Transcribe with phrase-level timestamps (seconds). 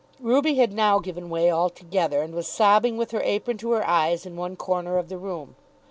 [0.19, 4.25] Ruby had now given way altogether, and was sobbing with her apron to her eyes
[4.25, 5.55] in one corner of the room.